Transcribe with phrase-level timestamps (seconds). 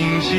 [0.00, 0.20] 心。
[0.20, 0.30] 静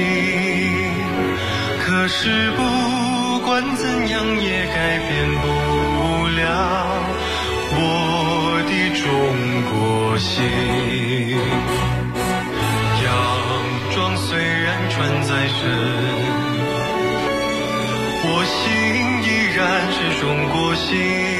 [1.80, 5.46] 可是不管怎样也改变不
[6.28, 6.42] 了
[7.74, 7.80] 我
[8.68, 9.04] 的中
[9.72, 10.32] 国心。
[13.04, 13.08] 洋
[13.94, 15.60] 装虽然穿在身
[18.24, 18.60] 我心
[19.24, 19.60] 依然
[19.92, 21.31] 是中国心。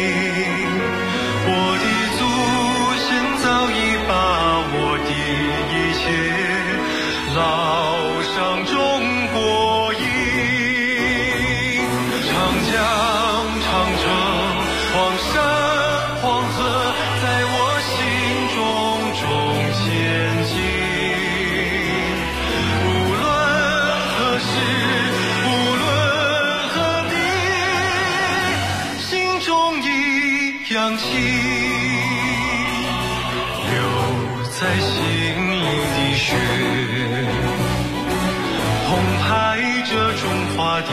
[38.92, 40.92] 澎湃着中华的身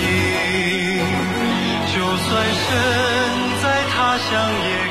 [0.00, 1.04] 影，
[1.92, 2.64] 就算身
[3.62, 4.30] 在他乡
[4.64, 4.85] 也。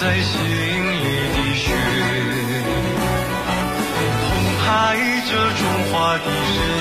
[0.00, 1.04] 在心里
[1.36, 1.74] 的血，
[4.24, 4.64] 澎湃
[5.28, 5.62] 着中
[5.92, 6.79] 华的神。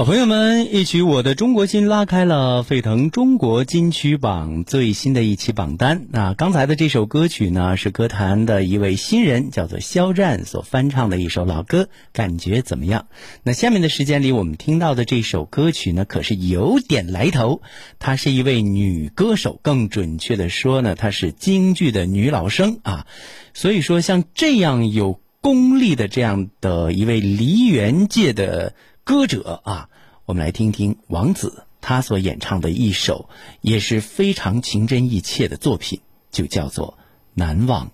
[0.00, 6.06] 好朋友们，一曲《我的中国心》拉开了沸腾中国金曲榜最新的一期榜单。
[6.08, 13.08] 那刚才的这首歌曲呢，是歌坛的一位新人，叫做肖战所翻唱的一首老歌，感觉怎么样？
[13.42, 17.60] 那下面的时间里，我们听到的这首歌曲呢，可是有点来头。
[17.98, 23.06] 她是一位女歌手，更准确的说呢，她是京剧的女老生啊。
[23.52, 28.72] 所以说，像这样有功力的这样的一位梨园界的
[29.10, 29.88] 歌者啊。
[30.24, 33.28] 我们来听听王子他所演唱的一首
[33.60, 36.00] 也是非常情真意切的作品，
[36.30, 36.96] 就叫做
[37.34, 37.90] 《难忘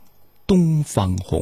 [0.46, 1.40] 东方红》。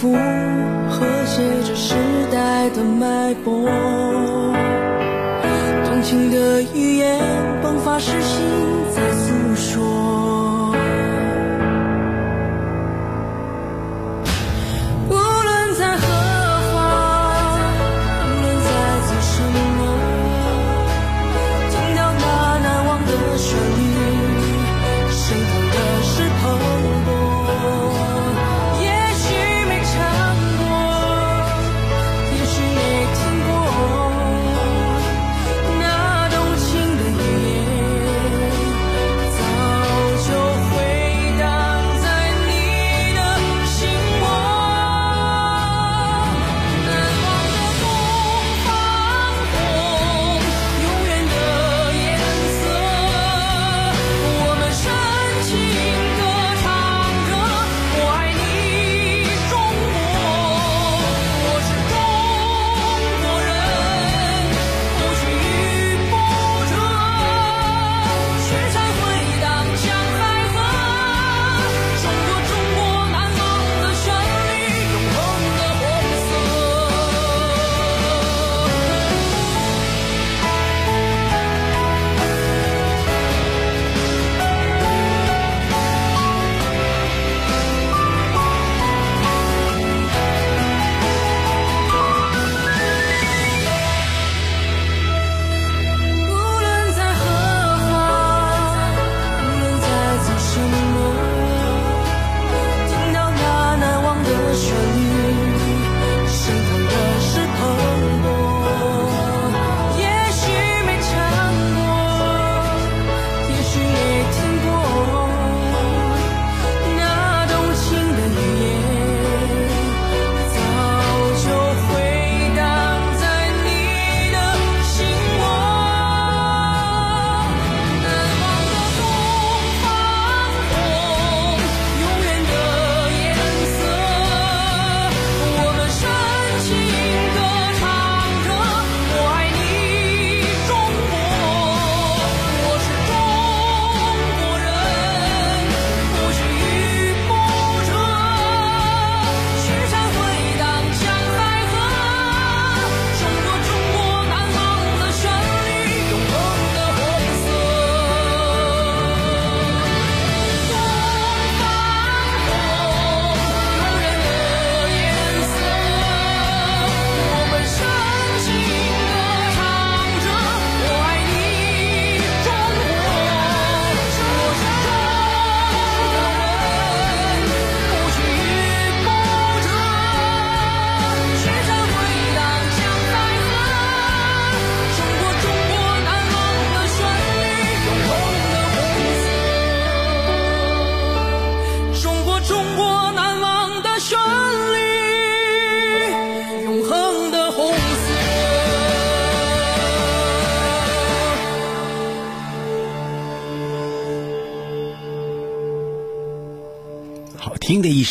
[0.00, 0.10] 符
[0.88, 1.94] 和谐着时
[2.32, 3.68] 代的脉搏，
[5.84, 7.20] 动情的语言
[7.62, 8.40] 迸发诗心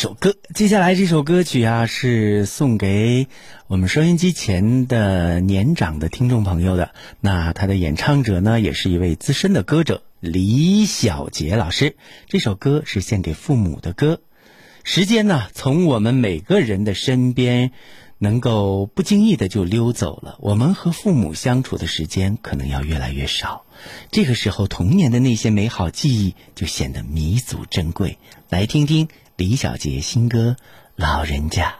[0.00, 0.34] 首歌。
[0.54, 3.26] 接下来这首歌曲啊，是送给
[3.66, 6.94] 我们收音机前的年长的听众朋友的。
[7.20, 11.96] 那他的演唱者呢，也是一位资深的歌者李小杰老师。
[12.28, 14.22] 这首歌是献给父母的歌。
[14.84, 17.70] 时间呢，从我们每个人的身边，
[18.16, 20.38] 能够不经意的就溜走了。
[20.40, 23.66] 我们和父母相处的时间可能要越来越少。
[24.10, 28.16] 这个时候，童年的那些美好记忆就显得弥足珍贵。
[28.48, 29.08] 来听听
[29.40, 30.54] 李小杰新歌
[30.96, 31.70] 《老人家》。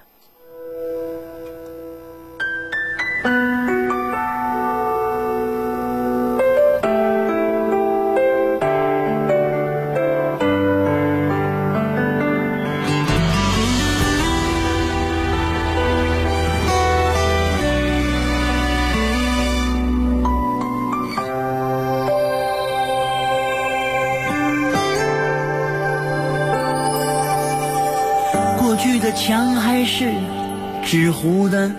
[30.85, 31.71] 纸糊的，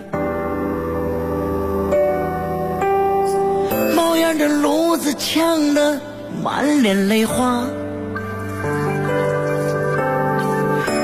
[3.96, 6.00] 冒烟的炉子呛得
[6.44, 7.64] 满脸泪花。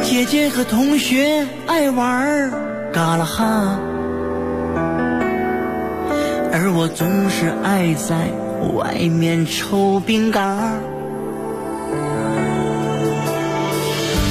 [0.03, 2.51] 姐姐和同学爱玩儿
[2.93, 3.77] 嘎啦哈，
[6.51, 8.29] 而我总是爱在
[8.73, 10.57] 外面抽饼干。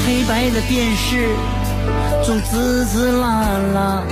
[0.06, 1.28] 黑白的电视
[2.26, 4.02] 总滋滋啦啦。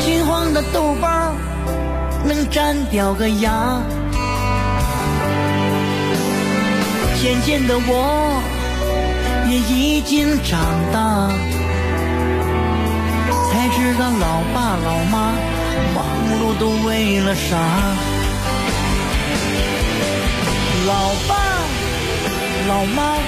[0.00, 1.34] 金黄的豆包儿
[2.24, 3.78] 能粘掉个牙。
[7.20, 8.42] 渐渐的，我
[9.50, 10.58] 也已经长
[10.94, 11.28] 大，
[13.50, 15.34] 才知道老爸老妈
[15.94, 16.06] 忙
[16.40, 17.58] 碌都为了啥。
[20.86, 21.36] 老爸
[22.66, 23.18] 老妈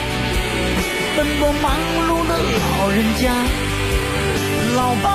[1.16, 1.76] 奔波忙
[2.08, 3.32] 碌的老人家，
[4.74, 5.06] 老爸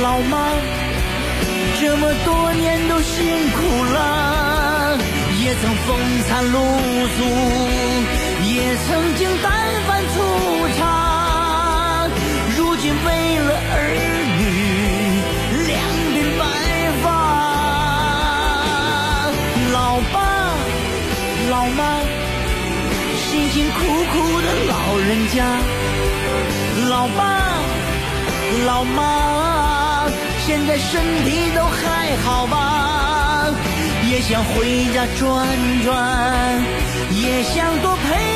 [0.00, 0.38] 老妈
[1.80, 4.96] 这么多年都辛苦了，
[5.42, 6.58] 也曾风餐露
[7.16, 7.18] 宿，
[8.46, 9.52] 也曾经单
[9.88, 10.16] 饭粗
[10.78, 10.80] 茶，
[23.62, 23.78] 辛苦
[24.10, 25.44] 苦的老人家，
[26.88, 27.22] 老爸
[28.66, 30.10] 老妈
[30.44, 33.54] 现在身体都还好吧？
[34.10, 35.46] 也想回家转
[35.84, 36.60] 转，
[37.12, 38.31] 也想多陪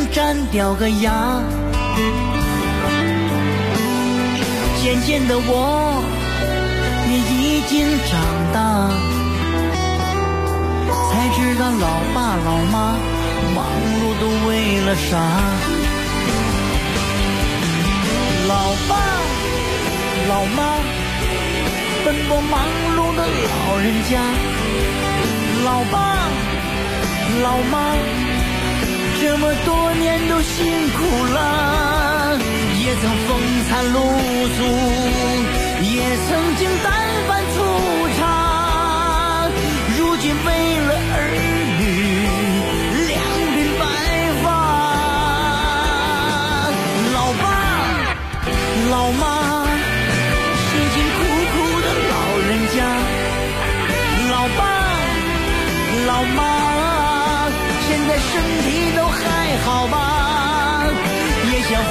[0.00, 1.42] 能粘掉个牙。
[4.82, 6.02] 渐渐的，我
[7.06, 8.18] 也已经长
[8.54, 8.56] 大，
[11.10, 12.16] 才知道老爸
[12.46, 12.96] 老妈
[13.54, 13.58] 忙
[14.00, 15.10] 碌都为了啥。
[18.48, 18.52] 老
[18.88, 18.90] 爸。
[20.28, 20.58] 老妈
[22.04, 22.60] 奔波忙
[22.96, 24.12] 碌的老人家，
[25.64, 25.94] 老爸
[27.42, 27.74] 老妈
[29.22, 32.38] 这么多年都辛苦了，
[32.82, 33.28] 也曾风
[33.68, 34.00] 餐露
[34.56, 34.58] 宿，
[35.82, 36.60] 也曾经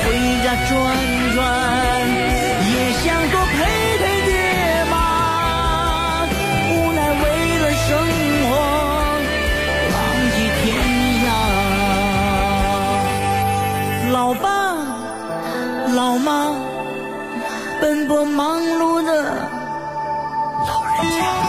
[0.03, 0.07] 回
[0.43, 0.71] 家转
[1.35, 1.37] 转，
[2.71, 3.57] 也想多陪
[3.97, 4.31] 陪爹
[4.89, 4.93] 妈，
[6.71, 7.23] 无奈为
[7.59, 7.87] 了生
[8.45, 8.49] 活，
[9.93, 9.95] 浪
[10.35, 10.65] 迹天
[11.25, 11.27] 涯。
[14.11, 14.43] 老爸
[15.93, 16.27] 老妈。
[17.81, 19.09] 奔波忙碌的
[20.67, 21.48] 老人家。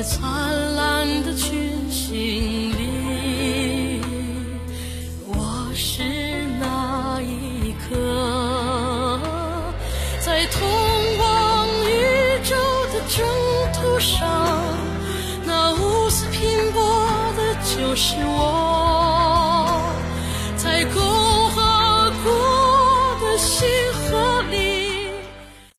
[0.00, 0.39] it's hard.